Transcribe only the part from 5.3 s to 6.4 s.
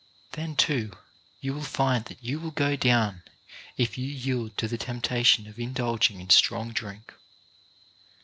of indulging in